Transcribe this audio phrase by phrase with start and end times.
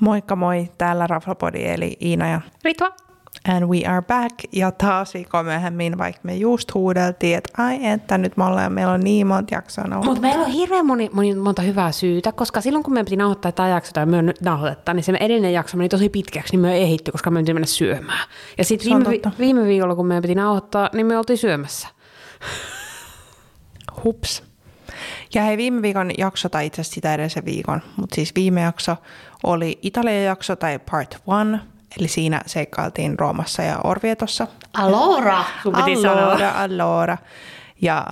[0.00, 2.92] Moikka moi, täällä Raflapodi eli Iina ja Ritva.
[3.48, 4.34] And we are back.
[4.52, 8.92] Ja taas viikkoa myöhemmin, vaikka me just huudeltiin, että ai että nyt me ollaan, meillä
[8.92, 12.82] on niin monta jaksoa Mutta meillä on hirveän moni, moni, monta hyvää syytä, koska silloin
[12.82, 15.88] kun me piti nauhoittaa tämä jakso tai me nyt nauhoittaa, niin se edellinen jakso meni
[15.88, 18.28] tosi pitkäksi, niin me ei ehitty, koska me piti mennä syömään.
[18.58, 21.88] Ja sitten viime, vi- viime viikolla, kun me piti nauhoittaa, niin me oltiin syömässä.
[24.04, 24.42] Hups.
[25.34, 28.96] Ja hei, viime viikon jakso, tai itse asiassa sitä edellisen viikon, mutta siis viime jakso
[29.46, 31.60] oli Italian jakso tai part one,
[32.00, 34.46] eli siinä seikkailtiin Roomassa ja Orvietossa.
[34.74, 36.62] Allora, sun piti allora, sanoa.
[36.62, 37.18] allora.
[37.82, 38.06] Ja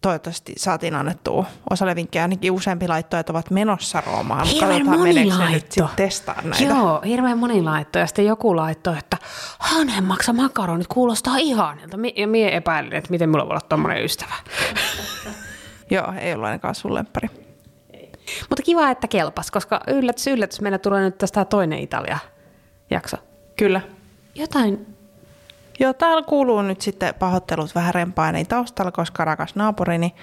[0.00, 2.22] toivottavasti saatiin annettua osalle vinkkejä.
[2.22, 4.46] Ainakin useampi laittoi, että ovat menossa Roomaan.
[4.46, 5.90] Hirveän moni laitto.
[5.96, 6.64] testaa näitä.
[6.64, 7.98] Joo, hirveän moni laitto.
[7.98, 9.16] Ja sitten joku laittoi, että
[9.58, 11.96] Hanhen maksa makaronit kuulostaa ihanilta.
[12.16, 14.34] Ja mie epäilin, että miten mulla voi olla tommonen ystävä.
[15.90, 17.45] Joo, ei ollut ainakaan sun lemppari.
[18.50, 23.16] Mutta kiva, että kelpas, koska yllätys, yllätys, meillä tulee nyt tästä toinen Italia-jakso.
[23.56, 23.80] Kyllä.
[24.34, 24.96] Jotain
[25.80, 30.14] Joo, täällä kuuluu nyt sitten pahoittelut vähän rempaineen taustalla, koska rakas naapurini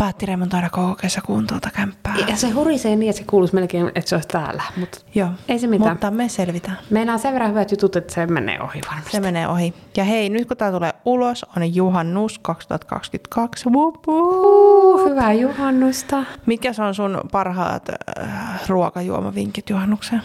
[0.00, 2.14] päätti remontoida koko kesäkuun tuota kämppää.
[2.26, 4.62] Ja se hurisee niin, että se kuuluisi melkein, että se olisi täällä.
[4.76, 5.92] Mutta Joo, ei se mitään.
[5.92, 6.78] mutta me selvitään.
[6.90, 9.10] Meillä on sen verran hyvät jutut, että se menee ohi varmasti.
[9.10, 9.74] Se menee ohi.
[9.96, 13.68] Ja hei, nyt kun tämä tulee ulos, on juhannus 2022.
[14.06, 16.24] Uh, hyvää juhannusta.
[16.46, 20.22] Mitkä on sun parhaat äh, ruokajuomavinkit juhannukseen?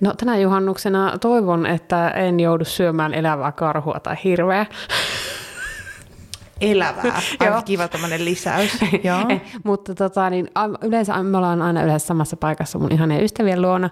[0.00, 4.66] No tänä juhannuksena toivon, että en joudu syömään elävää karhua tai hirveä.
[6.60, 7.20] Elävää.
[7.40, 8.78] Aika kiva tämmöinen lisäys.
[9.04, 9.24] Joo.
[9.28, 10.50] Eh, mutta tota, niin,
[10.82, 13.90] yleensä me ollaan aina yleensä samassa paikassa mun ihanien ystävien luona.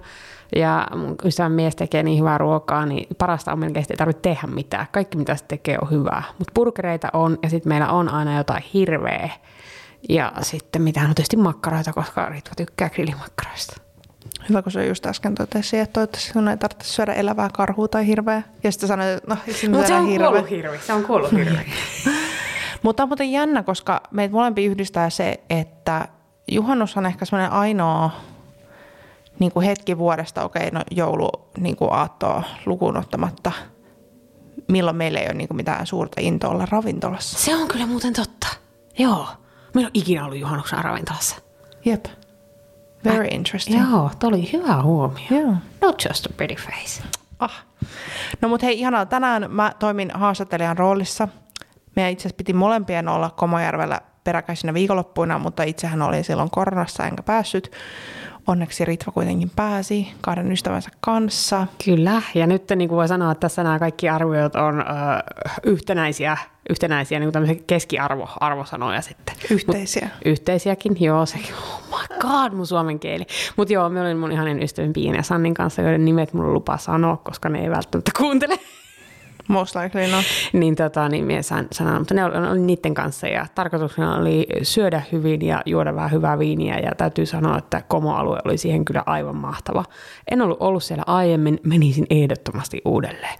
[0.57, 4.23] Ja mun ystävän mies tekee niin hyvää ruokaa, niin parasta on melkein, että ei tarvitse
[4.23, 4.87] tehdä mitään.
[4.93, 6.23] Kaikki mitä se tekee on hyvää.
[6.39, 9.31] Mutta burgereita on ja sitten meillä on aina jotain hirveä.
[10.09, 13.81] Ja sitten mitään on tietysti makkaroita, koska Ritva tykkää grillimakkaroista.
[14.49, 18.07] Hyvä, kun se just äsken totesi, että toivottavasti sun ei tarvitse syödä elävää karhua tai
[18.07, 18.43] hirveä.
[18.65, 19.37] Ja sitten sanoit, että no,
[19.71, 20.29] Mutta se on hirveä.
[20.29, 20.79] kuollut hirvi.
[20.79, 21.59] Se on kuollut hirvi.
[22.87, 26.09] Mutta on muuten jännä, koska meitä molempi yhdistää se, että
[26.49, 28.11] juhannus on ehkä semmoinen ainoa
[29.39, 33.53] niin kuin hetki vuodesta, okei, okay, no joulu niin kuin aattoa lukuun ottamatta,
[34.69, 37.39] milloin meillä ei ole niin kuin mitään suurta intoa olla ravintolassa.
[37.39, 38.47] Se on kyllä muuten totta.
[38.99, 39.27] Joo.
[39.75, 41.37] Meillä on ikinä ollut juhannuksen ravintolassa.
[41.85, 42.05] Jep.
[43.05, 43.91] Very interesting.
[43.91, 45.27] Joo, toi oli hyvä huomio.
[45.31, 45.57] Yeah.
[45.81, 47.03] Not just a pretty face.
[47.39, 47.65] Ah.
[48.41, 49.07] No mut hei, ihanaa.
[49.07, 51.29] Tänään mä toimin haastattelijan roolissa.
[51.97, 57.23] Meidän itse asiassa piti molempien olla Komojärvellä peräkäisinä viikonloppuina, mutta itsehän oli silloin koronassa enkä
[57.23, 57.73] päässyt.
[58.47, 61.67] Onneksi Ritva kuitenkin pääsi kahden ystävänsä kanssa.
[61.85, 64.85] Kyllä, ja nyt niin kuin voi sanoa, että tässä nämä kaikki arviot on ö,
[65.63, 66.37] yhtenäisiä,
[66.71, 69.35] yhtenäisiä niin kuin keskiarvo, arvosanoja sitten.
[69.51, 70.09] Yhteisiä.
[70.15, 73.27] Mut, yhteisiäkin, joo, se, oh my god, mun suomen kieli.
[73.57, 76.77] Mutta joo, me olin mun ihanen ystävän Piin ja Sannin kanssa, joiden nimet mulla lupa
[76.77, 78.59] sanoa, koska ne ei välttämättä kuuntele.
[79.49, 80.25] Most likely not.
[80.53, 84.47] niin, tota, niin minä sain sanoa, mutta ne oli, oli niiden kanssa ja tarkoituksena oli
[84.63, 89.03] syödä hyvin ja juoda vähän hyvää viiniä ja täytyy sanoa, että Komo-alue oli siihen kyllä
[89.07, 89.85] aivan mahtava.
[90.31, 93.39] En ollut ollut siellä aiemmin, menisin ehdottomasti uudelleen.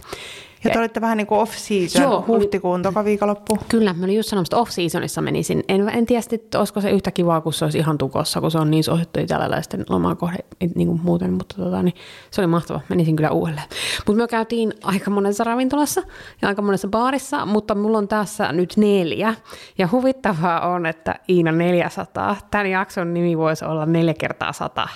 [0.63, 3.57] Ja te olitte vähän niin kuin off-season, Joo, huhtikuun toka viikonloppu.
[3.69, 5.63] Kyllä, mä olin just sanomassa, että off-seasonissa menisin.
[5.67, 8.57] En, en tiedä, että olisiko se yhtä kivaa, kun se olisi ihan tukossa, kun se
[8.57, 10.37] on niin suosittu italialaisten lomakohde
[10.75, 11.95] niin kuin muuten, mutta tota, niin,
[12.31, 12.81] se oli mahtava.
[12.89, 13.67] Menisin kyllä uudelleen.
[14.07, 16.01] Mutta me käytiin aika monessa ravintolassa
[16.41, 19.35] ja aika monessa baarissa, mutta mulla on tässä nyt neljä.
[19.77, 22.35] Ja huvittavaa on, että Iina 400.
[22.51, 24.87] Tämän jakson nimi voisi olla neljä kertaa sata.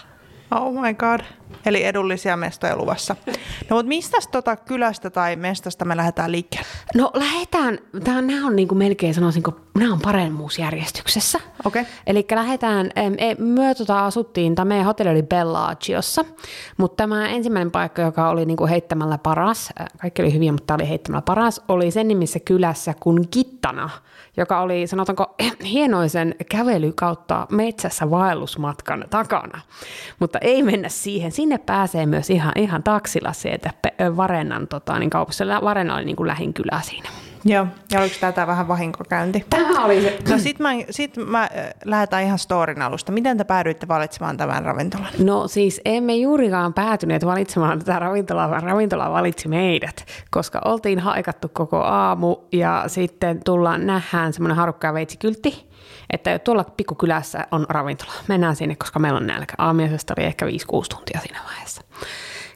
[0.52, 1.20] Oh my god.
[1.66, 3.16] Eli edullisia mestoja luvassa.
[3.70, 6.68] No mutta mistä tota kylästä tai mestasta me lähdetään liikkeelle?
[6.96, 11.40] No lähdetään, tää, nämä on niinku melkein sanoisinko, nämä on paremmuusjärjestyksessä.
[11.66, 11.82] Okei.
[11.82, 11.94] Okay.
[12.08, 16.26] Eli lähdetään, e, me tota asuttiin, tai meidän hotelli oli Bellagiossa,
[16.78, 19.70] mutta tämä ensimmäinen paikka, joka oli niinku heittämällä paras,
[20.02, 23.90] kaikki oli hyviä, mutta tämä oli heittämällä paras, oli sen nimissä kylässä kuin Kittana,
[24.38, 25.36] joka oli sanotaanko
[25.74, 29.62] hienoisen kävely kautta metsässä vaellusmatkan takana.
[30.20, 31.32] Mutta ei mennä siihen.
[31.32, 33.74] Sinne pääsee myös ihan, ihan taksilla sieltä
[34.18, 35.46] Varennan tota, niin kaupassa.
[35.62, 37.10] Varenna oli niin kuin lähin kylä siinä.
[37.46, 39.46] Joo, ja oliko tätä vähän vahinkokäynti?
[39.50, 40.20] Tämä oli se.
[40.30, 41.50] No sit mä, sit mä
[41.86, 43.12] lähdetään ihan storin alusta.
[43.12, 45.08] Miten te päädyitte valitsemaan tämän ravintolan?
[45.20, 51.50] No siis emme juurikaan päätyneet valitsemaan tätä ravintolaa, vaan ravintola valitsi meidät, koska oltiin haikattu
[51.54, 55.70] koko aamu ja sitten tullaan nähdään semmoinen harukka ja veitsikyltti,
[56.10, 58.12] että tuolla pikkukylässä on ravintola.
[58.28, 59.54] Mennään sinne, koska meillä on nälkä.
[59.58, 60.50] Aamiaisesta oli ehkä 5-6
[60.96, 61.82] tuntia siinä vaiheessa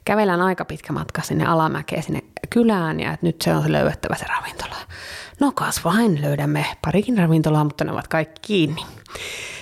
[0.05, 4.15] kävellään aika pitkä matka sinne alamäkeen sinne kylään ja että nyt se on se löydettävä
[4.15, 4.75] se ravintola.
[5.39, 8.81] No kas vain, löydämme parikin ravintolaa, mutta ne ovat kaikki kiinni.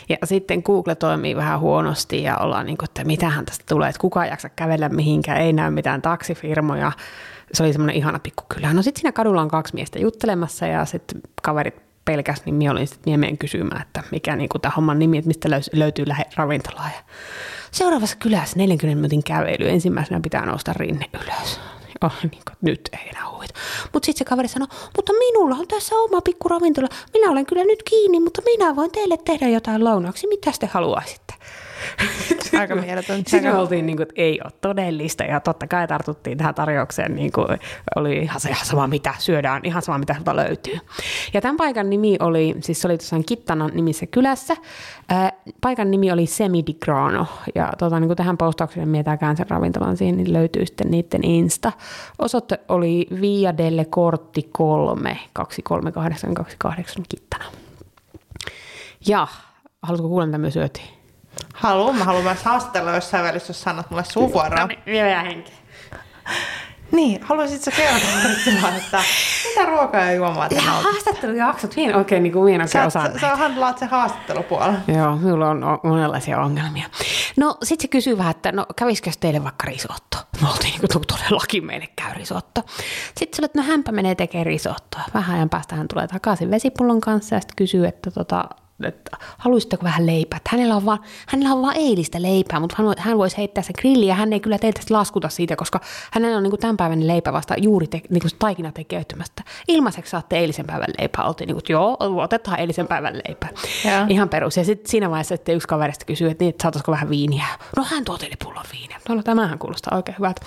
[0.10, 4.00] Ja sitten Google toimii vähän huonosti ja ollaan niin kuin, että mitähän tästä tulee, että
[4.00, 6.92] kukaan jaksa kävellä mihinkään, ei näy mitään taksifirmoja.
[7.54, 8.74] Se oli semmoinen ihana pikkukylä.
[8.74, 11.75] No sitten siinä kadulla on kaksi miestä juttelemassa ja sitten kaverit
[12.06, 15.50] pelkäs, niin minä olin sitten miemeen kysymään, että mikä niin tämä homman nimi, että mistä
[15.74, 16.90] löytyy lähe ravintolaa.
[17.73, 21.59] Seuraavassa kylässä 40 minuutin kävely, ensimmäisenä pitää nousta rinne ylös.
[22.01, 23.53] Oh, niin kuin, nyt ei enää huvita.
[23.93, 26.87] Mutta sitten se kaveri sanoi, mutta minulla on tässä oma pikku ravintola.
[27.13, 30.27] Minä olen kyllä nyt kiinni, mutta minä voin teille tehdä jotain lounaaksi.
[30.27, 31.33] Mitä te haluaisitte?
[32.59, 33.24] Aika mieletön.
[33.27, 37.15] Siinä oltiin, niin kuin, että ei ole todellista ja totta kai tartuttiin tähän tarjoukseen.
[37.15, 37.47] Niin kuin,
[37.95, 40.77] oli ihan, ihan sama mitä syödään, ihan sama mitä sieltä löytyy.
[41.33, 44.56] Ja tämän paikan nimi oli, siis se oli tosiaan Kittanan nimissä kylässä.
[45.09, 45.31] Ää,
[45.62, 49.97] paikan nimi oli Semi di Grano ja tota, niin kuin tähän postaukseen mietääkään sen ravintolan
[49.97, 51.71] siihen, niin löytyy sitten niiden Insta.
[52.19, 57.45] Osoite oli Via delle Corti 3 23828 Kittana.
[59.07, 59.27] Ja
[59.81, 61.02] haluatko kuulla, mitä me syötiin?
[61.53, 64.59] Haluan, mä haluan myös haastatella jossain välissä, jos sanot mulle suvuoroa.
[64.59, 65.51] No niin, vielä henki.
[66.91, 69.03] Niin, haluaisitko kertoa, että
[69.50, 70.91] mitä ruokaa ja juomaa te nautitte?
[70.91, 73.19] Haastattelujaksot, minä oikein niin kuin minä oikein osaan.
[73.19, 74.79] Sä, handlaat se haastattelupuolella.
[74.88, 76.89] Joo, minulla on monenlaisia ongelmia.
[77.38, 80.17] No sit se kysyy vähän, että no kävisikö teille vaikka risotto?
[80.41, 82.61] Me oltiin niin kuin todellakin meille käy risotto.
[83.17, 85.01] Sitten sä että no hänpä menee tekemään risottoa.
[85.13, 88.49] Vähän ajan päästä hän tulee takaisin vesipullon kanssa ja sitten kysyy, että tota,
[88.83, 90.37] että haluaisitteko vähän leipää.
[90.37, 93.75] Että hänellä, on vaan, hänellä on vaan eilistä leipää, mutta hän, hän voisi heittää sen
[93.79, 95.79] grilliin ja hän ei kyllä teitä laskuta siitä, koska
[96.11, 99.43] hänellä on niin kuin tämän päivän leipä vasta juuri te, niin kuin taikina tekeytymästä.
[99.67, 101.25] Ilmaiseksi saatte eilisen päivän leipää.
[101.25, 103.49] Oltiin niin kuin, joo, otetaan eilisen päivän leipää.
[103.85, 104.05] Ja.
[104.09, 104.57] Ihan perus.
[104.57, 107.45] Ja sitten siinä vaiheessa että yksi kaverista kysyy, että, niin, että saataisiko vähän viiniä.
[107.77, 108.99] No hän tuo teille pullon viiniä.
[109.09, 110.41] No tämähän kuulostaa oikein hyvältä.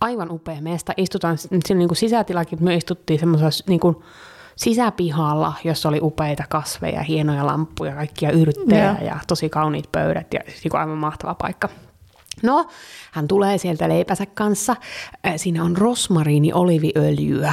[0.00, 0.94] Aivan upea meistä.
[0.96, 3.96] Istutaan, siinä niin kuin sisätilakin, me istuttiin semmoisessa niin kuin,
[4.58, 10.40] sisäpihalla, jossa oli upeita kasveja, hienoja lamppuja, kaikkia yrttejä ja, ja tosi kauniit pöydät ja
[10.46, 11.68] siis niin aivan mahtava paikka.
[12.42, 12.66] No,
[13.12, 14.76] hän tulee sieltä leipänsä kanssa.
[15.36, 17.52] Siinä on rosmariini oliviöljyä.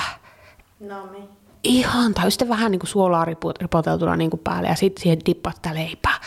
[0.79, 1.29] No niin.
[1.63, 3.25] Ihan, tai sitten vähän niin kuin suolaa
[3.59, 6.19] ripoteltuna niin kuin päälle ja sitten siihen dippat sitä leipää.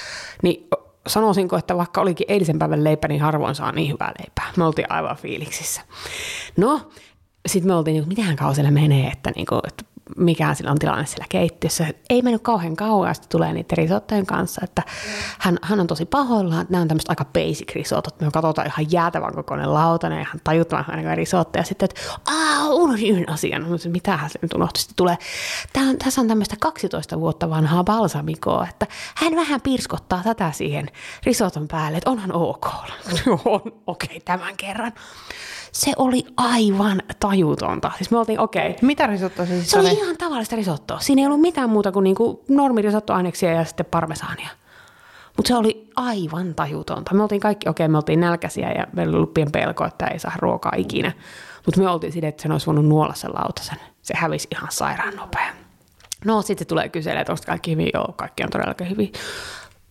[0.42, 0.68] Niin
[1.06, 4.52] sanoisinko, että vaikka olikin eilisen päivän leipä, niin harvoin saa niin hyvää leipää.
[4.56, 5.80] Me oltiin aivan fiiliksissä.
[6.56, 6.80] No,
[7.46, 9.84] sitten me oltiin, niin mitähän kausille menee, että, niin kuin, että
[10.16, 11.86] mikä sillä on tilanne siellä keittiössä.
[12.10, 14.82] Ei mennyt kauhean kauan, sitten tulee niiden risottojen kanssa, että
[15.38, 18.20] hän, hän on tosi pahoillaan, nämä on tämmöistä aika basic risottot.
[18.20, 21.58] Me katsotaan ihan jäätävän kokoinen lautanen ja ihan tajuttavan ainakaan risotto.
[21.58, 23.66] Ja sitten, että aah, unohdin yhden asian.
[23.88, 24.78] Mitähän se nyt unohtui.
[24.80, 25.18] Sitten tulee,
[25.72, 30.86] Tämä on, tässä on tämmöistä 12 vuotta vanhaa balsamikoa, että hän vähän pirskottaa tätä siihen
[31.24, 32.66] risoton päälle, että onhan ok.
[33.44, 34.92] on, okei, okay, tämän kerran
[35.72, 37.90] se oli aivan tajutonta.
[37.96, 38.70] Siis me oltiin okei.
[38.70, 38.78] Okay.
[38.82, 41.00] Mitä risottoa se siis Se oli ihan tavallista risottoa.
[41.00, 44.48] Siinä ei ollut mitään muuta kuin niinku normirisottoaineksia ja sitten parmesaania.
[45.36, 47.14] Mutta se oli aivan tajutonta.
[47.14, 50.18] Me oltiin kaikki, okei, okay, me oltiin nälkäisiä ja meillä oli ollut pelko, että ei
[50.18, 51.12] saa ruokaa ikinä.
[51.66, 53.78] Mutta me oltiin sille, että sen olisi voinut nuolla sen lautasen.
[54.02, 55.52] Se hävisi ihan sairaan nopea.
[56.24, 57.90] No sitten se tulee kyselemään, että onko kaikki hyvin?
[57.94, 59.12] Joo, kaikki on todellakin hyvin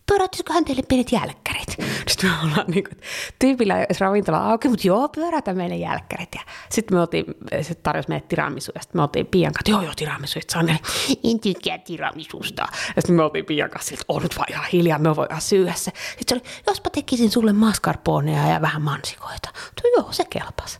[0.08, 1.78] pyöräyttäisiköhän teille pienet jälkkärit?
[2.10, 2.98] Sitten me ollaan niin kuin,
[3.40, 6.30] tyypillä ravintola auki, mutta joo, pyöräytä meille jälkkärit.
[6.36, 7.26] Ja sitten me oltiin,
[7.62, 10.80] se tarjosi meille tiramisu, ja sitten me oltiin Pian kanssa, joo joo tiramisu, että Sanne,
[11.24, 12.68] en tykkää tiramisusta.
[12.96, 15.74] Ja sitten me oltiin Pian kanssa, että on nyt vaan ihan hiljaa, me voidaan syödä
[15.74, 15.92] se.
[16.18, 19.50] Sitten se oli, jospa tekisin sulle mascarponeja ja vähän mansikoita.
[19.82, 20.80] Tuo joo, se kelpas.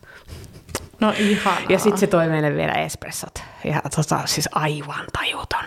[1.00, 1.60] No ihanaa.
[1.68, 3.42] Ja sitten se toi meille vielä espressot.
[3.64, 5.64] Ja tota, siis aivan tajuton.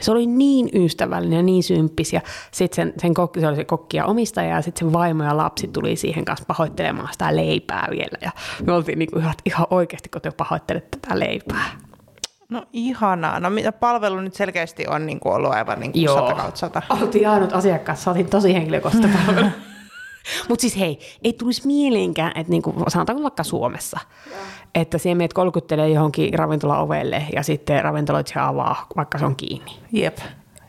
[0.00, 2.12] Se oli niin ystävällinen ja niin symppis.
[2.12, 2.20] Ja
[2.52, 5.36] sitten sen, sen kokki, se oli se kokki ja omistaja ja sitten sen vaimo ja
[5.36, 8.18] lapsi tuli siihen kanssa pahoittelemaan sitä leipää vielä.
[8.20, 8.30] Ja
[8.66, 11.70] me oltiin niinku ihan, ihan oikeasti, kun te pahoittelette tätä leipää.
[12.48, 13.40] No ihanaa.
[13.40, 16.16] No mitä palvelu nyt selkeästi on niin kuin ollut aivan niin kuin Joo.
[16.16, 16.82] sata kautta sata.
[16.90, 19.50] Oltiin ainut asiakkaat, saatiin tosi henkilökohtaista palvelua.
[20.48, 24.00] Mutta siis hei, ei tulisi mieleenkään, että niinku, sanotaanko vaikka Suomessa.
[24.74, 29.72] Että siellä meidät kolkuttelee johonkin ravintola-ovelle ja sitten ravintoloitsija avaa, vaikka se on kiinni.
[29.92, 30.18] Jep.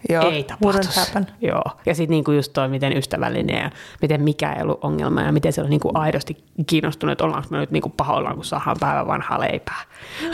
[0.09, 0.99] Joo, ei tapahtuisi.
[1.41, 1.63] Joo.
[1.85, 5.53] Ja sitten niinku just toi, miten ystävällinen ja miten mikä ei ollut ongelma ja miten
[5.53, 9.39] se on niinku aidosti kiinnostunut, että ollaanko me nyt niinku pahoillaan, kun saadaan päivän vanhaa
[9.39, 9.81] leipää.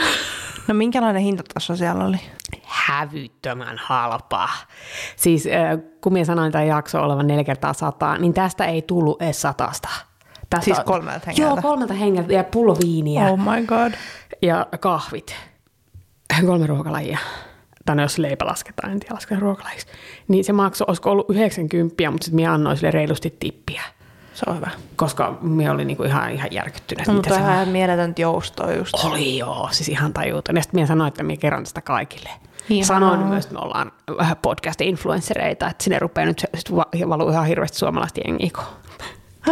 [0.68, 2.16] No minkälainen hintataso siellä oli?
[2.62, 4.48] Hävyttömän halpaa.
[5.16, 5.48] Siis
[6.00, 9.88] kun minä sanoin tämän jakso olevan neljä kertaa sataa, niin tästä ei tullut edes satasta.
[10.50, 11.50] Tästä siis kolmelta hengeltä?
[11.50, 13.26] Joo, kolmelta hengeltä ja pullo viiniä.
[13.26, 13.92] Oh my god.
[14.42, 15.36] Ja kahvit.
[16.46, 17.18] Kolme ruokalajia.
[17.86, 19.86] Tai no, jos leipä lasketaan, en tiedä ruokalajiksi.
[20.28, 23.82] Niin se maksoi, olisiko ollut 90, mutta sitten minä annoin sille reilusti tippiä.
[24.34, 24.70] Se on hyvä.
[24.96, 27.06] Koska me oli niinku ihan, ihan järkyttynyt.
[27.06, 28.94] No, mutta ihan mieletöntä joustoa just.
[29.04, 30.56] Oli joo, siis ihan tajuuton.
[30.56, 32.30] Ja sitten minä sanoin, että minä kerron tästä kaikille.
[32.68, 32.86] Ihanaa.
[32.86, 36.46] Sanoin myös, että me ollaan vähän podcast-influenssereita, että sinne rupeaa nyt
[37.08, 38.50] valuu ihan hirveästi suomalaista jengiä.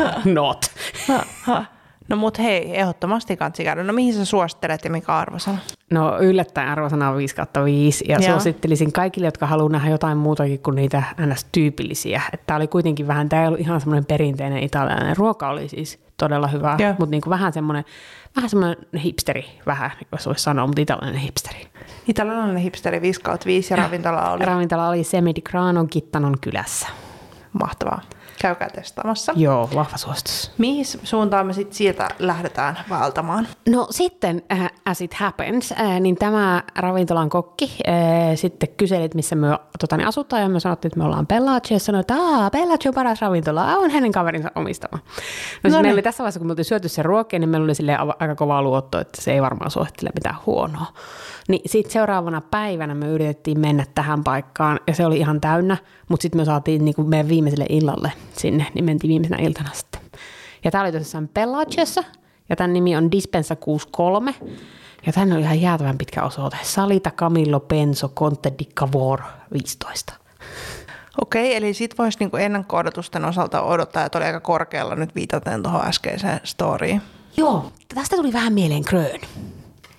[0.24, 0.66] Not.
[2.08, 3.82] No mut hei, ehdottomasti kansi käydä.
[3.82, 5.58] No mihin sä suosittelet ja mikä arvosana?
[5.90, 8.30] No yllättäen arvosana on 5 kautta 5 ja Joo.
[8.30, 12.22] suosittelisin kaikille, jotka haluaa nähdä jotain muutakin kuin niitä ns-tyypillisiä.
[12.46, 15.16] Tämä oli kuitenkin vähän, tämä ei ollut ihan semmoinen perinteinen italialainen.
[15.16, 16.90] Ruoka oli siis todella hyvä, Joo.
[16.98, 17.84] mutta niinku vähän semmoinen,
[18.36, 21.66] vähän semmoinen hipsteri, vähän, jos voisi sanoa, mutta italialainen hipsteri.
[22.08, 26.86] Italialainen hipsteri 5 kautta 5 ja ravintola oli Ravintola oli Semi di Grano Gittanon kylässä.
[27.52, 28.00] mahtavaa.
[28.40, 29.32] Käykää testaamassa.
[29.36, 30.50] Joo, vahva suositus.
[30.58, 33.48] Mihin suuntaan me sitten sieltä lähdetään vaeltamaan?
[33.68, 37.94] No sitten, äh, as it happens, äh, niin tämä ravintolan kokki äh,
[38.34, 41.74] sitten kyseli, että missä me tota, niin asutaan, ja me sanottiin, että me ollaan Bellagio,
[41.74, 44.98] ja sanoi, että Aa, Bellagio on paras ravintola, on hänen kaverinsa omistama.
[44.98, 45.92] No, siis No meillä niin.
[45.92, 48.98] oli tässä vaiheessa, kun me oltiin syöty sen ruokia, niin meillä oli aika kova luotto,
[49.00, 50.86] että se ei varmaan suosittele mitään huonoa.
[51.48, 55.76] Niin sitten seuraavana päivänä me yritettiin mennä tähän paikkaan, ja se oli ihan täynnä,
[56.08, 60.00] mutta sitten me saatiin niin kuin meidän viimeiselle illalle sinne, niin mentiin viimeisenä iltana sitten.
[60.64, 62.04] Ja tämä oli tosissaan Bellagiossa,
[62.48, 64.34] ja tämän nimi on Dispensa 63.
[65.06, 66.56] Ja tänne oli ihan jäätävän pitkä osoite.
[66.62, 69.20] Salita Camillo Penso Conte di Cavour
[69.52, 70.14] 15.
[71.20, 75.86] Okei, eli sit voisi niinku ennakko-odotusten osalta odottaa, että oli aika korkealla nyt viitaten tuohon
[75.86, 77.02] äskeiseen storyin.
[77.36, 79.20] Joo, tästä tuli vähän mieleen Grön.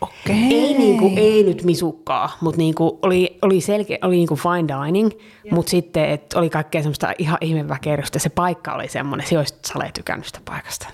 [0.02, 0.54] Okei.
[0.54, 5.12] Ei, niinku, ei nyt misukkaa, mutta niinku oli, oli, selkeä, oli niinku fine dining,
[5.52, 8.20] mutta sitten et oli kaikkea semmoista ihan ihmeväkerystä.
[8.20, 10.88] Se paikka oli semmoinen, se olisi Sale tykännyt sitä paikasta.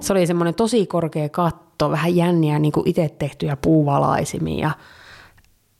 [0.00, 4.70] Se oli semmoinen tosi korkea katto, vähän jänniä niin kuin itse tehtyjä puuvalaisimia ja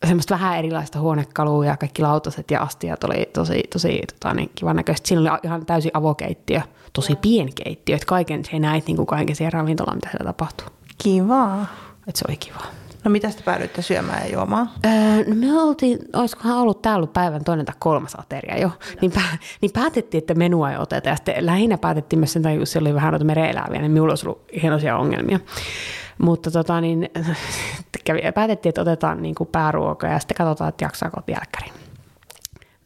[0.07, 4.77] semmoista vähän erilaista huonekalua ja kaikki lautaset ja astiat oli tosi, tosi tota, niin kivan
[4.77, 5.09] näköistä.
[5.09, 6.61] Siinä oli ihan täysin avokeittiö,
[6.93, 10.67] tosi pieni keittiö, että kaiken se näit niin kuin kaiken siihen ravintolaan, mitä siellä tapahtuu.
[11.03, 11.67] Kivaa.
[12.09, 12.63] Että se oli kiva.
[13.05, 14.71] No mitä te päädyitte syömään ja juomaan?
[14.87, 19.13] Öö, no me oltiin, olisikohan ollut tää ollut päivän toinen tai kolmas ateria jo, niin,
[19.13, 19.21] pä,
[19.61, 21.09] niin päätettiin, että menua ei oteta.
[21.09, 24.13] Ja sitten lähinnä päätettiin myös sen takia, kun siellä oli vähän noita mereeläviä, niin minulla
[24.13, 25.41] olisi ollut hienoisia ongelmia.
[26.19, 27.11] Mutta tota, niin,
[28.05, 31.73] kävi, päätettiin, että otetaan niin kuin pääruoka ja sitten katsotaan, että jaksaako jälkkäri.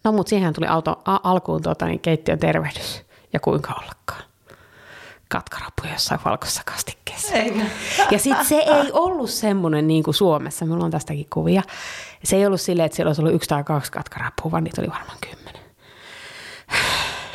[0.05, 4.23] No mutta siihen tuli auto, a, alkuun tuota, niin keittiön tervehdys ja kuinka ollakaan.
[5.29, 7.35] Katkarappuja jossain valkoisessa kastikkeessa.
[7.35, 7.63] Eikä.
[8.11, 11.63] Ja sitten se ei ollut semmoinen niin kuin Suomessa, minulla on tästäkin kuvia.
[12.25, 14.91] Se ei ollut silleen, että siellä olisi ollut yksi tai kaksi katkarappua, vaan niitä oli
[14.91, 15.63] varmaan kymmenen.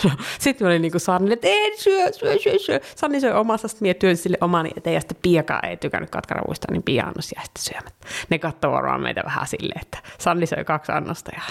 [0.03, 2.79] No, sitten mä olin niin kuin Sannille, että en syö, syö, syö, syö.
[2.95, 6.67] Sanni söi omassa, sitten minä työnsin sille omani eteen, ja sitten Piakaan ei tykännyt katkarapuista,
[6.71, 8.07] niin Pia annos jäi sitten syömättä.
[8.29, 11.31] Ne katsoi varmaan meitä vähän silleen, että Sanni söi kaksi annosta.
[11.36, 11.41] Ja...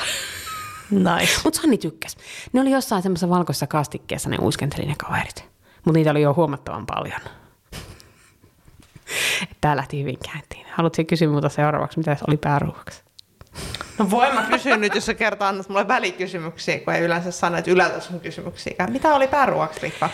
[0.91, 1.41] Nice.
[1.45, 2.17] Mutta Sanni tykkäsi.
[2.53, 5.50] Ne oli jossain semmoisessa valkoisessa kastikkeessa, ne uiskenteli ne kaverit.
[5.85, 7.21] Mutta niitä oli jo huomattavan paljon.
[9.61, 10.67] Tää lähti hyvin käyntiin.
[10.73, 13.03] Haluatko kysyä muuta seuraavaksi, mitä se oli pääruuaksi?
[13.99, 17.57] No voin mä kysyä nyt, jos sä kertaa annat mulle välikysymyksiä, kun ei yleensä sano,
[17.57, 18.87] että ylätason kysymyksiä.
[18.91, 20.11] Mitä oli pääruoksi, Rikka?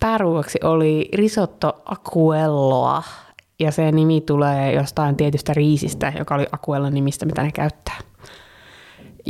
[0.00, 3.02] Pääruuaksi oli risotto acuelloa,
[3.60, 7.98] ja se nimi tulee jostain tietystä riisistä, joka oli acuellon nimistä, mitä ne käyttää.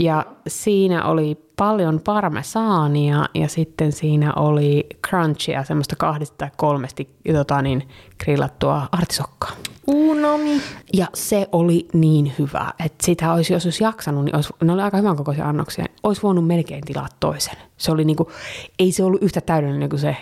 [0.00, 7.62] Ja siinä oli paljon parmesaania ja sitten siinä oli crunchia, semmoista kahdesta tai kolmesti tota
[7.62, 7.88] niin,
[8.24, 9.50] grillattua artisokkaa.
[9.86, 10.60] Unomi.
[10.92, 14.82] Ja se oli niin hyvä, että sitä olisi, jos olisi jaksanut, niin olisi, ne oli
[14.82, 17.56] aika hyvän kokoisia annoksia, olisi voinut melkein tilaa toisen.
[17.76, 18.30] Se oli niinku,
[18.78, 20.16] ei se ollut yhtä täydellinen kuin se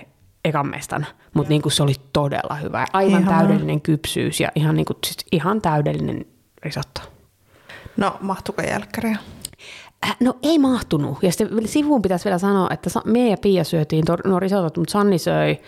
[0.44, 2.86] ekan mestan, mutta niinku se oli todella hyvä.
[2.92, 3.38] Aivan Ihanaa.
[3.38, 6.26] täydellinen kypsyys ja ihan, niinku, siis ihan täydellinen
[6.62, 7.00] risotto.
[7.96, 9.18] No, mahtuuko jälkkäriä?
[10.06, 11.18] Äh, no ei mahtunut.
[11.22, 14.92] Ja sitten sivuun pitäisi vielä sanoa, että mie ja Pia syötiin tuo, nuo risotot, mutta
[14.92, 15.58] Sanni söi,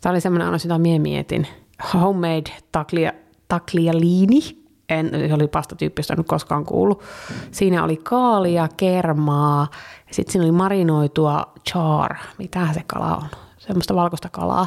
[0.00, 1.46] tämä oli semmoinen annos, jota mie mietin,
[1.94, 3.12] homemade taglia,
[3.48, 4.66] taglialini.
[4.88, 7.02] En, se oli pastatyyppi, josta en koskaan kuullut.
[7.50, 9.68] Siinä oli kaalia, kermaa,
[10.08, 14.66] ja sitten siinä oli marinoitua char, mitähän se kala on, semmoista valkoista kalaa.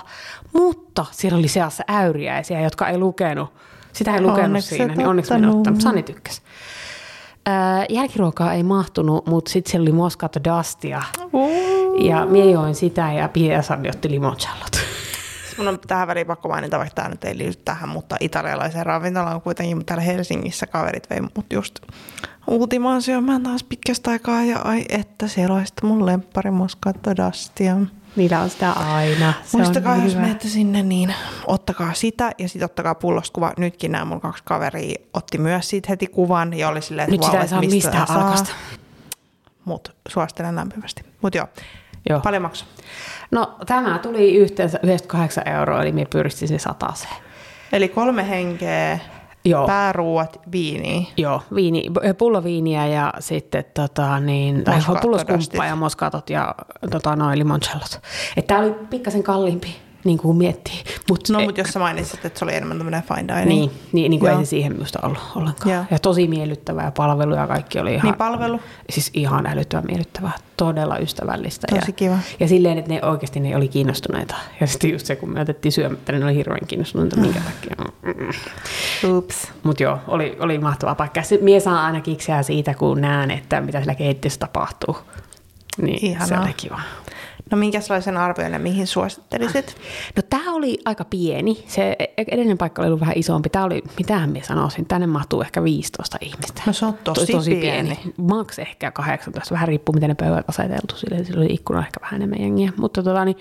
[0.54, 3.50] Mutta siellä oli seassa äyriäisiä, jotka ei lukenut,
[3.94, 5.58] sitä ei lukenut Onneksi siinä, niin onneksi minä ottanut.
[5.58, 5.82] ottanut.
[5.82, 6.42] Sanni tykkäsi.
[7.46, 11.02] Ää, jälkiruokaa ei mahtunut, mutta sitten siellä oli moscato dustia.
[12.04, 14.72] Ja mie join sitä ja Pia Sanni otti limoncellot.
[15.58, 19.42] Mun on tähän väliin pakko mainita, vaikka tämä nyt ei liity tähän, mutta italialaiseen ravintolaan
[19.42, 21.80] kuitenkin, mutta täällä Helsingissä kaverit vei mut just
[22.48, 27.78] Ultimaan syömään taas pitkästä aikaa ja ai että siellä olisi mun lemppari Moscato Dustia.
[28.16, 29.34] Niillä on sitä aina.
[29.44, 30.22] Se Muistakaa, jos hyvä.
[30.22, 31.14] menette sinne, niin
[31.48, 33.54] ottakaa sitä ja sitten ottakaa pullosta kuva.
[33.58, 37.26] Nytkin nämä mun kaksi kaveria otti myös siitä heti kuvan ja oli silleen, Nyt että
[37.26, 38.26] sitä vau, ei saa mistä mistään saa.
[38.26, 38.50] alkosta.
[39.66, 41.04] Mut suosittelen lämpimästi.
[41.22, 41.48] Mut joo,
[42.10, 42.20] Joo.
[42.20, 42.68] paljon maksaa.
[43.32, 47.16] No tämä tuli yhteensä 98 euroa, eli me pyristin sen sataseen.
[47.74, 49.00] Eli kolme henkeä
[49.50, 49.68] Joo.
[49.68, 51.02] Pääruuat, viiniä.
[51.18, 51.84] Joo, viini,
[52.18, 56.56] pullo viiniä ja sitten tota, niin, tai pulloskumppaa ja moskatot ja
[56.92, 58.02] tota, noin limoncellot.
[58.48, 60.74] Tämä oli pikkasen kalliimpi, niin kuin miettii.
[61.10, 63.48] Mut, No, e- mutta jos sä mainitsit, että se oli enemmän tämmöinen fine dining.
[63.50, 65.72] Niin, niin, niin kuin ei se siihen minusta ollut ollenkaan.
[65.76, 65.84] Joo.
[65.92, 68.60] Ja tosi miellyttävää palvelua ja kaikki oli ihan, Niin palvelu.
[68.90, 71.68] siis ihan älyttömän miellyttävää, todella ystävällistä.
[71.70, 72.18] Tosi ja, kiva.
[72.40, 74.36] Ja silleen, että ne oikeasti ne oli kiinnostuneita.
[74.62, 77.76] Ja sitten just se, kun me otettiin syömättä, niin ne oli hirveän kiinnostuneita, minkä takia.
[79.14, 79.48] Oops.
[79.64, 81.22] Mutta joo, oli, oli mahtava paikka.
[81.42, 84.98] Mie saan aina kikseä siitä, kun näen, että mitä siellä keittiössä tapahtuu.
[85.82, 86.28] Niin Ihanaa.
[86.28, 86.80] se oli kiva.
[87.52, 89.76] No minkälaisen arvion ja mihin suosittelisit?
[90.16, 91.64] No tämä oli aika pieni.
[91.68, 93.50] Se edellinen paikka oli ollut vähän isompi.
[93.50, 96.62] Tämä oli, mitähän minä sanoisin, tänne mahtuu ehkä 15 ihmistä.
[96.66, 98.00] No se on tosi pieni.
[98.18, 100.96] Maks ehkä 18, vähän riippuu miten ne pöydät aseteltu.
[100.96, 102.72] Sille, sillä oli ikkuna ehkä vähän enemmän jengiä.
[102.78, 103.38] Mutta tota, niin,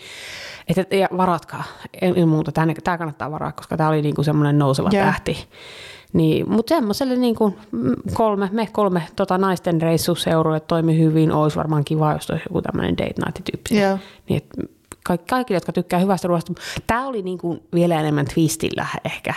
[0.68, 1.64] et, et, ja varatkaa.
[2.02, 5.04] Ilman muuta, tämä kannattaa varaa, koska tämä oli niinku semmoinen nouseva Joo.
[5.04, 5.48] tähti.
[6.12, 7.58] Niin, mutta semmoiselle niin kuin
[8.12, 11.32] kolme, me kolme tota naisten reissuseurueet toimi hyvin.
[11.32, 13.80] Olisi varmaan kiva, jos olisi joku tämmöinen date night tyyppi.
[13.80, 13.98] Joo.
[14.28, 14.42] Niin,
[15.04, 16.52] kaikki, kaikille, jotka tykkää hyvästä ruoasta.
[16.86, 19.34] Tämä oli niin kuin vielä enemmän twistillä ehkä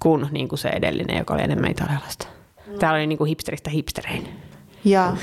[0.00, 2.26] kuin, niin kuin se edellinen, joka oli enemmän italialaista.
[2.78, 4.28] Tämä oli niin kuin hipsteristä hipsterein.
[4.84, 5.16] Ja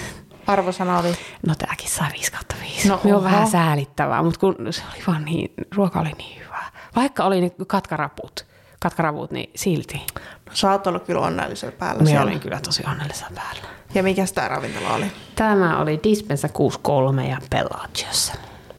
[0.47, 1.13] arvosana oli?
[1.47, 2.87] No tämäkin sai 5 kautta 5.
[2.87, 6.71] No Me on vähän säälittävää, mutta kun se oli vaan niin, ruoka oli niin hyvää.
[6.95, 8.45] Vaikka oli ne katkaraput,
[8.79, 10.01] katkaravut, niin silti.
[10.53, 12.23] Sä oot ollut kyllä onnellisella päällä siellä.
[12.23, 13.61] olin kyllä tosi onnellisella päällä.
[13.93, 15.05] Ja mikä tämä ravintola oli?
[15.35, 18.33] Tämä oli Dispensa 63 ja Bellagiossa.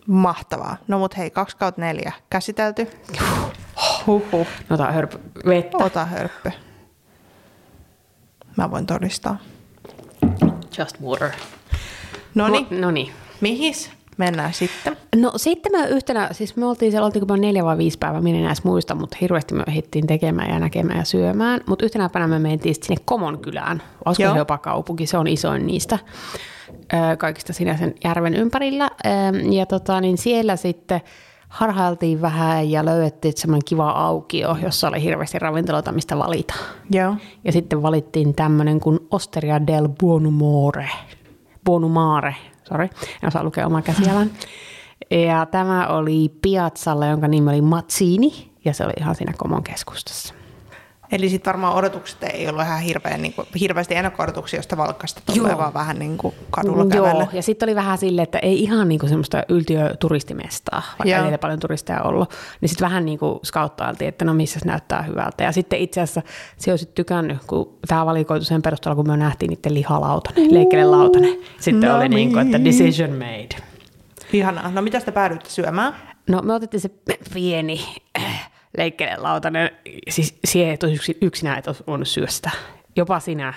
[0.07, 0.77] Mahtavaa.
[0.89, 2.91] No mut hei, 2 kautta 4 käsitelty.
[4.07, 4.47] Huhhuh.
[4.69, 5.77] No on hörpö vettä.
[5.77, 6.53] Ota hörppy.
[8.57, 9.37] Mä voin todistaa.
[10.79, 11.31] Just water.
[12.35, 13.12] No niin, No niin.
[13.41, 14.97] mihis mennään sitten?
[15.17, 18.39] No sitten me yhtenä, siis me oltiin siellä, oltiinko me neljä vai viisi päivää, minä
[18.39, 21.61] en edes muista, mutta hirveästi me hittiin tekemään ja näkemään ja syömään.
[21.67, 24.33] Mutta yhtenä päivänä me mentiin sinne Komon kylään, olisiko Joo.
[24.33, 25.99] se jopa kaupunki, se on isoin niistä
[27.19, 28.91] kaikista siinä sen järven ympärillä.
[29.50, 31.00] Ja tota, niin siellä sitten
[31.49, 36.54] harhailtiin vähän ja löydettiin semmoinen kiva aukio, jossa oli hirveästi ravintoloita, mistä valita.
[36.91, 37.17] Joo.
[37.45, 40.89] Ja sitten valittiin tämmöinen kuin Osteria del Buonumore.
[41.65, 42.35] Buonumare,
[42.71, 42.89] sorry,
[43.23, 44.30] en osaa lukea omaa käsialan.
[45.11, 50.35] Ja tämä oli piazzalla, jonka nimi oli Mazzini, ja se oli ihan siinä Komon keskustassa.
[51.12, 55.36] Eli sitten varmaan odotukset ei ollut ihan hirveän, niin kuin, hirveästi ennakko-odotuksia, josta valkasta Joo.
[55.36, 57.23] tulee vaan vähän niin kuin kadulla kävellä.
[57.23, 61.30] Joo, ja sitten oli vähän silleen, että ei ihan niinku semmoista yltiöturistimestaa, vaikka Joo.
[61.30, 62.34] ei paljon turisteja ollut.
[62.60, 65.44] Niin sitten vähän niinku skauttailtiin, että no missä se näyttää hyvältä.
[65.44, 66.23] Ja sitten itse asiassa
[66.56, 71.38] se olisi tykännyt, kun tämä valikoitu sen perusteella, kun me nähtiin niiden lihalautanen, leikkele lautanen.
[71.60, 73.56] Sitten No oli niinku, että decision made.
[74.32, 74.70] Ihanaa.
[74.70, 75.94] No mitä te päädyitte syömään?
[76.28, 76.90] No me otettiin se
[77.34, 77.80] pieni
[78.18, 78.29] äh,
[78.76, 79.71] leikkele-lautanen,
[80.09, 82.50] siis siihen et olisi yksin, yksinään et olisi voinut syödä sitä.
[82.97, 83.54] Jopa sinä.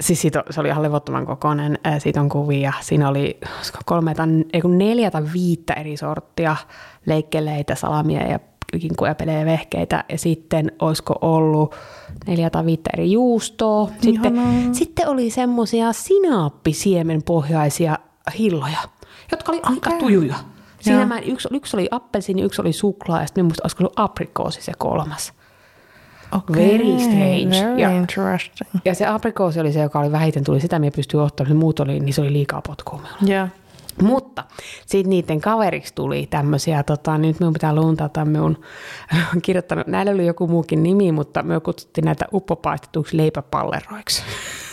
[0.00, 2.72] Siis siitä, se oli ihan levottoman kokoinen, siitä on kuvia.
[2.80, 3.40] Siinä oli
[3.84, 6.56] kolme tai, ei kun neljä tai viittä eri sorttia
[7.06, 8.38] leikkeleitä, salamia ja
[8.80, 10.04] kinkuja, pelejä vehkeitä.
[10.08, 11.74] Ja sitten olisiko ollut
[12.26, 13.90] neljä tai viittä eri juustoa.
[14.02, 14.34] Sitten,
[14.72, 17.98] sitten oli semmoisia sinaappisiemenpohjaisia
[18.38, 18.78] hilloja,
[19.30, 19.98] jotka oli aika Okei.
[19.98, 20.34] tujuja.
[20.86, 21.08] Siinä Joo.
[21.08, 24.72] mä, yksi, yksi oli appelsiini, yksi oli suklaa ja sitten minusta olisiko ollut aprikoosi se
[24.78, 25.32] kolmas.
[26.32, 27.66] Okei, Very strange.
[27.66, 28.70] Very Ja- interesting.
[28.84, 32.00] Ja se aprikoosi oli se, joka oli vähiten tuli, sitä me pystyi ottamaan, muut oli,
[32.00, 33.02] niin se oli liikaa potkua.
[33.22, 33.48] Joo.
[34.02, 34.44] Mutta
[34.86, 38.60] sitten niiden kaveriksi tuli tämmöisiä, tota, nyt minun pitää luuntata minun
[39.42, 44.22] kirjoittanut, näillä oli joku muukin nimi, mutta me kutsuttiin näitä uppopaistetuiksi leipäpalleroiksi.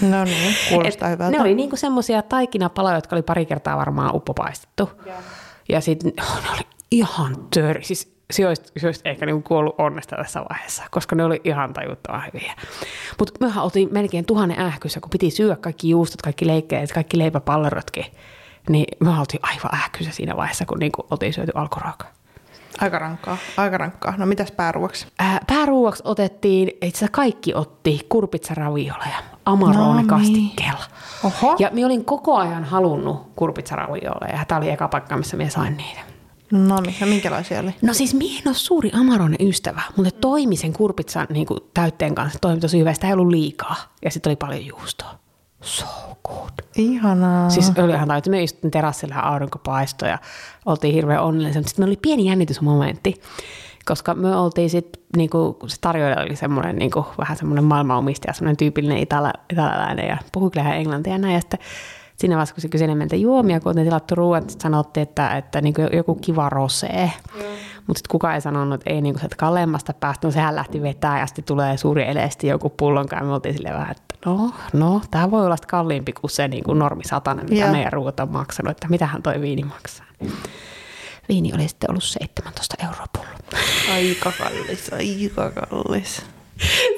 [0.01, 1.37] No niin, kuulostaa Et hyvältä.
[1.37, 4.89] Ne oli niinku semmoisia taikinapaloja, jotka oli pari kertaa varmaan uppopaistettu.
[5.69, 7.83] Ja sitten ne oli ihan töri.
[7.83, 11.73] Siis se olisi, se olisi ehkä niinku kuollut onnesta tässä vaiheessa, koska ne oli ihan
[11.73, 12.53] tajuttoman hyviä.
[13.19, 18.05] Mutta mehän oltiin melkein tuhannen ähkyssä, kun piti syödä kaikki juustot, kaikki leikkeet, kaikki leipäpallerotkin.
[18.69, 22.11] Niin me oltiin aivan ähkyssä siinä vaiheessa, kun niinku oltiin syöty alkuruokaa.
[22.81, 24.13] Aika rankkaa, aika rankkaa.
[24.17, 25.07] No mitäs pääruoksi?
[25.19, 30.83] Ää, Pääruuaksi otettiin, itse asiassa kaikki otti kurpitsaravioleja Amarone-kastikkeella.
[31.23, 31.55] Oho.
[31.59, 34.45] Ja minä olin koko ajan halunnut kurpitsaravioleja.
[34.47, 35.99] Tämä oli eka paikka, missä minä sain niitä.
[36.51, 37.75] No niin, no minkälaisia oli?
[37.81, 42.15] No siis minä en ole suuri Amarone-ystävä, mutta ne toimi sen kurpitsan niin kuin, täytteen
[42.15, 42.39] kanssa.
[42.39, 43.75] Toimi tosi hyvä, sitä ei ollut liikaa.
[44.05, 45.15] Ja sitten oli paljon juustoa.
[45.61, 45.85] So
[46.27, 46.49] good.
[46.75, 47.49] Ihanaa.
[47.49, 48.29] Siis oli ihan taito.
[48.29, 50.19] Me istuttiin terassilla ja aurinko paistoi ja
[50.65, 51.59] oltiin hirveän onnellisia.
[51.59, 53.21] Mutta sitten me oli pieni jännitysmomentti,
[53.85, 58.97] koska me oltiin sitten, niinku, se tarjoilija oli semmoinen niinku, vähän semmoinen maailmanomistaja, semmoinen tyypillinen
[58.97, 61.33] itala, italialainen ja puhui kyllä ihan englantia ja näin.
[61.33, 61.59] Ja sitten
[62.15, 65.61] siinä vaiheessa, kun se kyseli meiltä juomia, kun oltiin tilattu ruoan, sitten sanottiin, että, että
[65.61, 67.11] niinku joku kiva rosee.
[67.87, 70.27] Mutta sitten kukaan ei sanonut, että ei niinku sieltä kalleimmasta päästä.
[70.27, 73.21] No sehän lähti vetää ja sitten tulee suuri eleesti joku pullonkaan.
[73.21, 76.73] Ja me oltiin silleen vähän, että no, no tämä voi olla kalliimpi kuin se niinku
[76.73, 77.71] normi satanen, mitä Joo.
[77.71, 78.71] meidän ruuat on maksanut.
[78.71, 80.05] Että mitähän toi viini maksaa.
[81.29, 83.27] Viini oli sitten ollut 17 euroa pullo.
[83.93, 86.21] Aika kallis, aika kallis.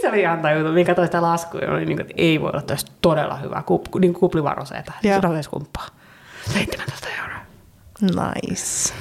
[0.02, 0.74] Se oli ihan tajuton.
[0.74, 3.64] Minä katsoin sitä laskua ja oli niin kuin, että ei voi olla tästä todella hyvää
[3.64, 4.94] kup, niin kuplivaroseita.
[5.04, 5.22] Joo.
[5.22, 5.88] Roseskumppaa.
[6.54, 7.40] 17 euroa.
[8.02, 8.94] Nice.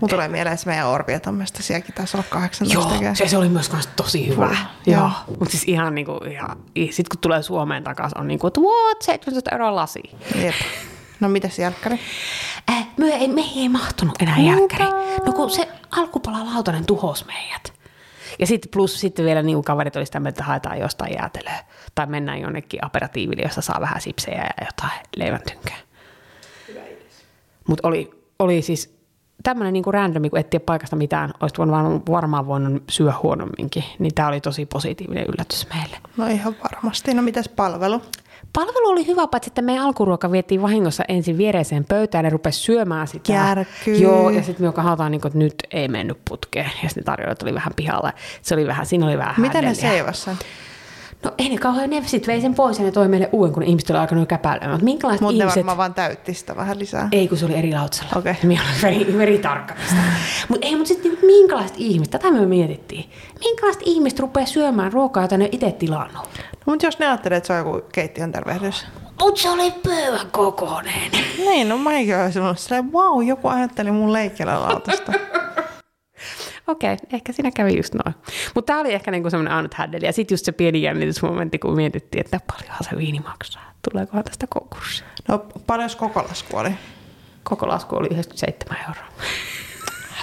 [0.00, 3.70] Mun tulee mieleen se meidän Orbietammesta, sielläkin taisi olla 18 Joo, se, se oli myös
[3.96, 4.46] tosi hyvä.
[4.46, 4.56] Full.
[4.86, 5.00] Joo.
[5.00, 5.10] Joo.
[5.26, 6.56] Mutta siis ihan niinku, ihan,
[6.90, 10.02] sit kun tulee Suomeen takaisin, on niinku, että what, 17 euroa lasi.
[10.42, 10.54] Jep.
[11.22, 11.98] No mitäs jälkkäri?
[12.70, 14.84] Äh, me, ei, me ei mahtunut enää jälkkäri.
[15.26, 17.72] No kun se alkupala lautanen tuhos meidät.
[18.38, 21.64] Ja sitten plus sitten vielä niin kaverit oli sitä mieltä, että haetaan jostain jäätelöä.
[21.94, 25.76] Tai mennään jonnekin aperatiiville, jossa saa vähän sipsejä ja jotain leiväntynkää.
[27.68, 28.96] Mutta oli, oli siis
[29.42, 33.84] tämmöinen niinku randomi, kun etsiä paikasta mitään, olisit voinut varmaan, varmaan voinut syödä huonomminkin.
[33.98, 35.96] Niin tämä oli tosi positiivinen yllätys meille.
[36.16, 37.14] No ihan varmasti.
[37.14, 38.02] No mitäs palvelu?
[38.52, 43.08] Palvelu oli hyvä, paitsi että meidän alkuruoka vietiin vahingossa ensin viereiseen pöytään ja rupesi syömään
[43.08, 43.32] sitä.
[43.32, 43.94] Järkyy.
[43.96, 46.70] Joo, ja sitten me kahdotaan, niin että nyt ei mennyt putkeen.
[46.82, 48.12] Ja sitten tarjoilut oli vähän pihalla.
[48.42, 49.90] Se oli vähän, siinä oli vähän Miten ne härdeliä.
[49.90, 50.36] seivas sen?
[51.24, 53.62] No ei ne kauhean, ne sitten vei sen pois ja ne toi meille uuden, kun
[53.62, 54.70] ihmiset oli alkanut käpäilemään.
[54.70, 55.56] Mutta minkälaiset Mutta ne ihmiset...
[55.56, 57.08] varmaan vaan täytti sitä vähän lisää.
[57.12, 58.12] Ei, kun se oli eri lautasella.
[58.16, 58.34] Okei.
[58.42, 59.74] Minä olen veri, veri tarkka.
[60.48, 63.10] Mutta ei, mutta sitten minkälaiset ihmiset, tätä me mietittiin.
[63.40, 66.28] Minkälaiset ihmiset rupeaa syömään ruokaa, jota ne itse tilannut?
[66.66, 68.86] No, mutta jos ne ajattelee, että se on joku keittiön tervehdys.
[69.20, 71.10] Mutta se oli pöydän kokoinen.
[71.38, 75.12] Niin, no mäkin olisin ollut silleen, wow, joku ajatteli mun leikkelälautasta.
[76.66, 78.14] Okei, ehkä siinä kävi just noin.
[78.54, 80.06] Mutta tämä oli ehkä niinku semmoinen ainut häddeli.
[80.06, 83.72] Ja sitten just se pieni jännitysmomentti, kun mietittiin, että paljonhan se viini maksaa.
[83.90, 85.04] Tuleekohan tästä konkurssi?
[85.28, 86.70] No paljon koko lasku oli?
[87.42, 89.12] Koko lasku oli 97 euroa.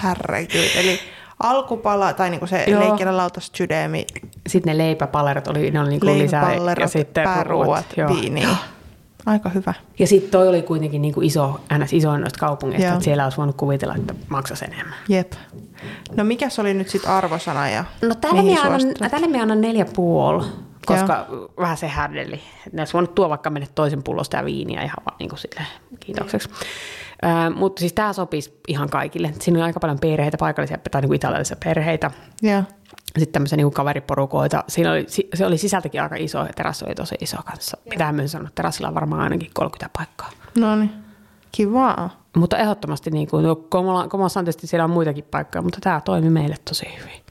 [0.04, 0.70] Herregud.
[0.76, 1.00] Eli
[1.40, 2.80] alkupala, tai niinku se Joo.
[2.80, 4.06] leikkelälautas sydämi,
[4.48, 6.54] Sitten ne leipäpallerit oli, ne oli niinku lisää.
[6.80, 8.10] Ja sitten pääruuat, ruuat, joo.
[8.10, 8.48] viini.
[9.26, 9.74] Aika hyvä.
[10.00, 11.94] Ja sitten toi oli kuitenkin niinku iso, ns.
[11.94, 12.94] isoin noista kaupungeista, Joo.
[12.94, 14.96] että siellä olisi voinut kuvitella, että maksaisi enemmän.
[15.10, 15.34] Jep.
[16.16, 19.62] No mikä se oli nyt sitten arvosana ja No tälle me, annan, tälle me annan
[19.62, 20.46] neljä puoli,
[20.86, 21.26] koska
[21.60, 22.42] vähän se härdeli.
[22.72, 25.62] Ne olisi voinut tuo vaikka mennä toisen pullosta ja viiniä ihan vaan niin kuin sille
[26.00, 26.50] kiitokseksi.
[27.26, 29.34] Ö, mutta siis tämä sopisi ihan kaikille.
[29.40, 32.12] Siinä oli aika paljon perheitä, paikallisia tai niin kuin italialaisia perheitä.
[32.42, 32.64] Joo.
[33.08, 34.64] Sitten tämmöisiä niin kaveriporukoita.
[34.68, 37.78] Siinä oli, se oli sisältäkin aika iso ja terassi oli tosi iso kanssa.
[37.90, 40.30] Pitää myös sanoa, että terassilla on varmaan ainakin 30 paikkaa.
[40.58, 40.92] No niin.
[41.52, 42.24] Kivaa.
[42.36, 46.02] Mutta ehdottomasti, niin kuin, no, Komola- Komossa on tietysti siellä on muitakin paikkoja, mutta tämä
[46.06, 47.22] toimi meille tosi hyvin.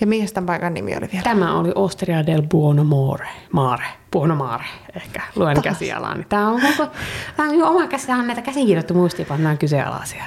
[0.00, 1.24] Ja mikä tämän paikan nimi oli vielä?
[1.24, 3.28] Tämä oli Osteria del Buono Mare.
[3.52, 3.84] Mare.
[4.12, 4.64] Buono Mare,
[4.96, 5.22] ehkä.
[5.36, 6.26] Luen käsialaan.
[6.28, 6.90] Tämä on, koko,
[7.36, 8.94] tämä on oma käsi, on näitä käsikirjoittu
[9.30, 10.24] on kyseenalaisia.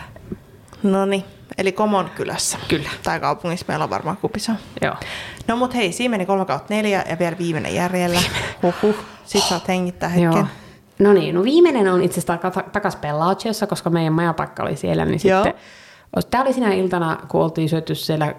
[0.84, 1.24] No niin.
[1.58, 2.58] Eli Komon kylässä.
[2.68, 2.90] Kyllä.
[3.04, 4.56] Tai kaupungissa meillä on varmaan kupisa.
[4.82, 4.96] Joo.
[5.48, 8.20] No mut hei, siinä meni 3 kautta 4 ja vielä viimeinen järjellä.
[8.64, 8.96] Huhhuh.
[9.26, 10.32] Sit saat hengittää hetken.
[10.32, 10.46] Joo.
[11.00, 15.20] No niin, no viimeinen on itse asiassa takaisin Bellagiossa, koska meidän majapaikka oli siellä, niin
[15.24, 15.44] Joo.
[15.44, 15.62] sitten...
[16.32, 18.36] Tämä oli sinä iltana, kun oltiin syöty siellä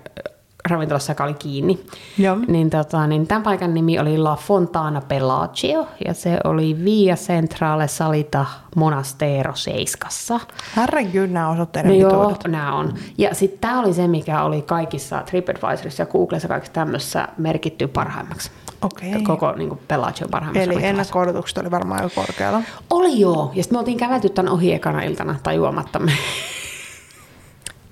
[0.68, 1.80] ravintolassa, joka oli kiinni.
[2.18, 2.36] Joo.
[2.48, 7.88] Niin, tota, niin tämän paikan nimi oli La Fontana Bellagio, ja se oli Via Centrale
[7.88, 8.46] Salita
[8.76, 10.40] Monastero Seiskassa.
[10.76, 12.94] Herregud, nämä osoitteiden No joo, nämä on.
[13.18, 18.50] Ja sitten tämä oli se, mikä oli kaikissa TripAdvisorissa ja Googlessa kaikissa tämmöisissä merkitty parhaimmaksi.
[18.82, 19.22] Okei.
[19.22, 20.58] Koko niin Bellagio parhaimmaksi.
[20.58, 20.88] Eli ravintolassa.
[20.88, 22.62] ennakko-odotukset oli varmaan aika korkealla.
[22.90, 23.52] Oli joo.
[23.54, 26.12] Ja sitten me oltiin kävelty tämän ohi ekana iltana tajuamattamme.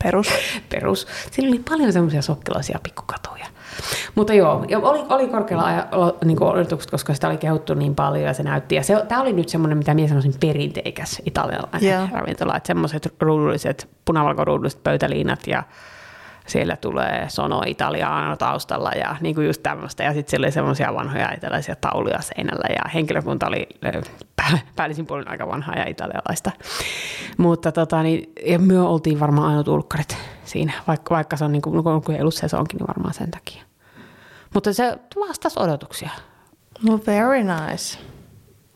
[0.04, 0.28] Perus.
[0.68, 1.06] Perus.
[1.30, 3.46] Siinä oli paljon semmoisia sokkeloisia pikkukatuja.
[4.14, 5.86] Mutta joo, ja oli, oli korkealla aja,
[6.24, 8.74] niin odotukset, koska sitä oli kehuttu niin paljon ja se näytti.
[8.74, 12.08] Ja se, tämä oli nyt semmoinen, mitä minä sanoisin, perinteikäs italialainen Joo.
[12.12, 12.56] ravintola.
[12.56, 15.62] Että semmoiset ruudulliset, punavalkoruudulliset pöytäliinat ja
[16.50, 20.02] siellä tulee sono italiano taustalla ja niin kuin just tämmöistä.
[20.02, 23.68] Ja sitten siellä oli semmoisia vanhoja italialaisia tauluja seinällä ja henkilökunta oli
[24.76, 26.50] päällisin puolin aika vanhaa ja italialaista.
[27.38, 31.62] Mutta tota, niin, ja me oltiin varmaan ainut ulkkarit siinä, vaikka, vaikka se on niin
[31.62, 33.62] kuin, kun ei ollut sesonkin, niin varmaan sen takia.
[34.54, 36.10] Mutta se vastasi odotuksia.
[36.88, 37.98] No very nice.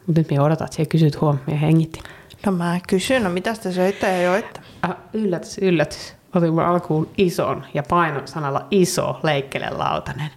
[0.06, 2.02] Mutta nyt me odotat, että kysyt huomioon ja hengitin.
[2.46, 4.60] No mä kysyn, no mitä te söitte ja joitte?
[4.84, 6.14] Äh, yllätys, yllätys.
[6.34, 10.30] Otin alkuun ison ja paino sanalla iso leikkelelautanen.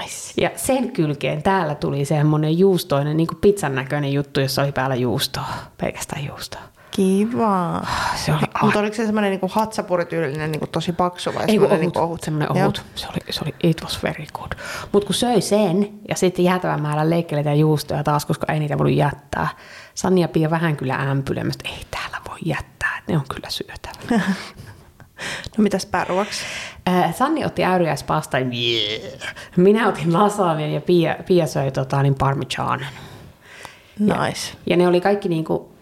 [0.00, 0.32] Nice.
[0.40, 4.94] Ja sen kylkeen täällä tuli semmoinen juustoinen, niin kuin pizzan näköinen juttu, jossa oli päällä
[4.96, 5.44] juustoa,
[5.80, 6.60] pelkästään juustoa.
[6.90, 7.82] Kiva.
[8.16, 11.80] Se oli Mutta oliko se semmoinen niinku hatsapurityylinen niinku tosi paksu vai Ei semmoinen ohut,
[11.80, 12.20] niinku ohut.
[12.22, 12.62] semmoinen Joo.
[12.64, 12.82] ohut.
[12.94, 14.52] Se oli, se oli, it was very good.
[14.92, 18.78] Mutta kun söi sen ja sitten jäätävän määrän leikkeleitä ja juustoja taas, koska ei niitä
[18.78, 19.48] voinut jättää.
[19.94, 24.20] Sanni ja Pia vähän kyllä ämpylemään, että ei täällä voi jättää, ne on kyllä syötävä.
[25.58, 26.44] No mitäs pääruoksi?
[26.88, 29.12] Äh, Sanni otti äyriäispasta, yeah.
[29.56, 32.86] minä otin lasagnen ja Pia, Pia söi tota, niin parmigianan.
[33.98, 34.56] Nice.
[34.66, 35.72] Ja ne oli kaikki niinku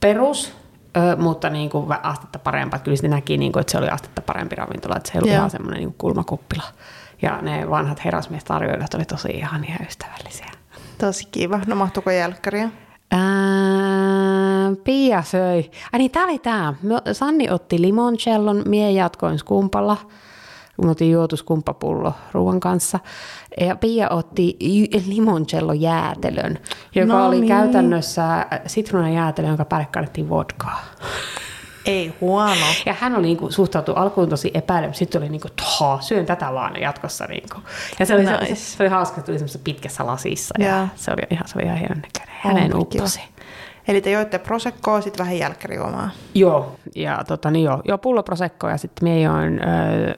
[0.00, 0.52] perus,
[0.96, 2.78] ö, mutta niinku astetta parempaa.
[2.78, 5.38] Kyllä sitten näki, niinku, että se oli astetta parempi ravintola, että se ei ollut Joo.
[5.38, 6.64] ihan semmoinen niinku kulmakuppila.
[7.22, 10.46] Ja ne vanhat herrasmiestarjoilijat oli tosi ihania ja ystävällisiä.
[10.98, 11.60] Tosi kiva.
[11.66, 12.70] No mahtuuko jälkkäriä?
[13.10, 13.20] Ää,
[14.76, 15.70] Pia söi.
[15.92, 16.74] Ai niin, tää oli tää.
[17.12, 19.96] Sanni otti limoncellon, mie jatkoin skumpalla.
[20.84, 22.98] Me otin juotu skumppapullo ruoan kanssa.
[23.60, 24.56] Ja Pia otti
[25.06, 26.58] limoncello jäätelön,
[26.94, 27.48] joka No oli niin.
[27.48, 30.80] käytännössä sitruunajäätelö, jonka päälle kannettiin vodkaa.
[31.86, 32.66] Ei huono.
[32.86, 36.80] Ja hän oli niinku, suhtautui alkuun tosi epäilevästi, sitten oli niinku, "Haa, syön tätä vaan
[36.80, 37.24] jatkossa.
[37.26, 37.56] Niinku.
[37.98, 38.54] Ja se oli, Nice.
[38.54, 40.86] se, se, oli hauska, että tuli semmoisessa pitkässä lasissa ja Joo.
[40.96, 42.34] se oli ihan, se oli ihan hienon näköinen.
[42.40, 43.20] Hänen upposi.
[43.90, 46.10] Eli te joitte prosekkoa, sitten vähän jälkkärijuomaa.
[46.34, 50.14] Joo, ja tota, niin joo, joo, pullo prosekkoa ja sitten mie join ö,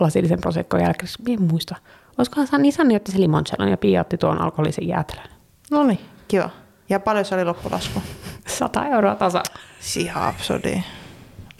[0.00, 1.76] lasillisen prosekkoon jälkeen, mie en muista.
[2.18, 5.28] Olisikohan Sanni otti se limoncellon ja Pia otti tuon alkoholisen jäätelön.
[5.70, 6.50] No niin, kiva.
[6.88, 8.02] Ja paljon se oli loppulasku?
[8.46, 9.42] 100 euroa tasa.
[9.96, 10.82] Ihan absurdi.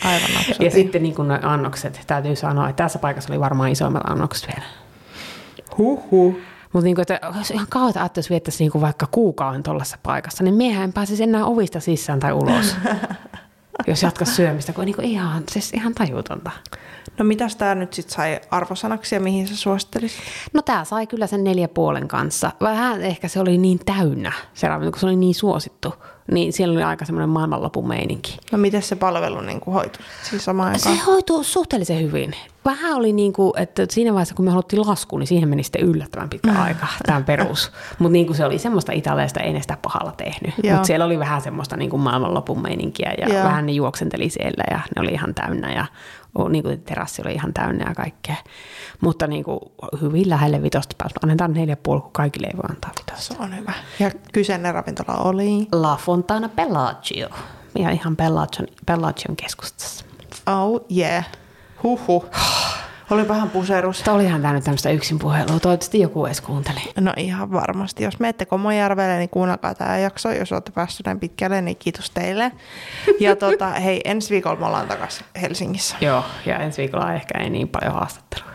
[0.05, 0.65] Aivan absurdi.
[0.65, 4.69] Ja sitten niin kuin annokset, täytyy sanoa, että tässä paikassa oli varmaan isoimmat annokset vielä.
[5.79, 6.37] Huhhuh.
[6.75, 10.55] Mutta niin että olisi ihan kauheata, että jos viettäisi niin vaikka kuukauden tuollaisessa paikassa, niin
[10.55, 12.77] miehän pääsisi enää ovista sisään tai ulos.
[13.87, 16.51] jos jatkaisi syömistä, kun on niin kuin ihan, siis ihan tajutonta.
[17.19, 20.21] No mitäs tää nyt sit sai arvosanaksi ja mihin sä suosittelisit?
[20.53, 22.53] No tämä sai kyllä sen neljä puolen kanssa.
[22.61, 25.95] Vähän ehkä se oli niin täynnä, se ravinto, kun se oli niin suosittu.
[26.33, 28.39] Niin siellä oli aika semmoinen maailmanlopun meininki.
[28.53, 31.07] No miten se palvelu niin kuin hoitui siis samaan Se aikaan?
[31.07, 32.35] hoituu suhteellisen hyvin.
[32.65, 35.83] Vähän oli niin kuin, että siinä vaiheessa kun me haluttiin lasku, niin siihen meni sitten
[35.83, 37.73] yllättävän pitkä aika, tämän perus.
[37.99, 40.55] Mutta niin kuin se oli semmoista italialaista, ei sitä pahalla tehnyt.
[40.71, 43.45] Mutta siellä oli vähän semmoista niin kuin maailmanlopun meininkiä ja Joo.
[43.45, 45.87] vähän ne juoksenteli siellä ja ne oli ihan täynnä ja
[46.49, 48.37] niin kuin terassi oli ihan täynnä ja kaikkea.
[49.01, 49.61] Mutta niin kuin
[50.01, 51.21] hyvin lähelle vitosta päästä.
[51.23, 53.35] Annetaan neljä puoli, kun kaikille ei voi antaa vitosta.
[53.35, 53.73] Se on hyvä.
[53.99, 55.67] Ja kyseinen ravintola oli...
[55.73, 57.29] La Fontana Bellagio.
[57.79, 60.05] Ja ihan Bellagion, Bellagion keskustassa.
[60.47, 61.25] Oh yeah.
[61.83, 62.25] Huhhuh.
[63.11, 63.99] Oli vähän puserus.
[63.99, 65.47] Mutta olihan tämä nyt tämmöistä yksin puhelua.
[65.47, 66.81] Toivottavasti joku edes kuunteli.
[67.01, 68.05] No ihan varmasti.
[68.05, 70.33] Jos menette Komojärvelle, niin kuunnelkaa tämä jakso.
[70.33, 72.53] Jos olette päässeet näin pitkälle, niin kiitos teille.
[73.21, 75.97] Ja tota, hei, ensi viikolla me ollaan takaisin Helsingissä.
[76.01, 78.55] Joo, ja ensi viikolla ehkä ei niin paljon haastattelua.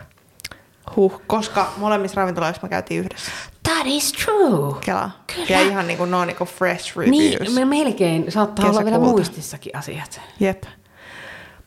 [0.96, 3.30] Huh, koska molemmissa ravintoloissa me käytiin yhdessä.
[3.62, 4.74] That is true.
[4.80, 5.10] Kela.
[5.26, 5.46] Kyllä.
[5.48, 7.40] Ja ihan niin kuin, no niin kuin fresh reviews.
[7.40, 10.20] Niin, me melkein saattaa olla vielä muistissakin asiat.
[10.40, 10.62] Jep.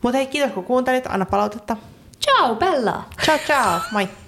[0.02, 1.06] Mutta hei, kiitos kun kuuntelit.
[1.08, 1.76] Anna palautetta.
[2.18, 3.06] Ciao, bella!
[3.16, 4.22] Ciao, ciao, Mike.